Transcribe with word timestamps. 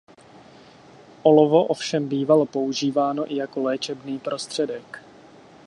Olovo 1.23 1.63
ovšem 1.65 2.07
bývalo 2.07 2.45
používáno 2.45 3.31
i 3.31 3.35
jako 3.35 3.61
léčebný 3.61 4.19
prostředek. 4.19 5.03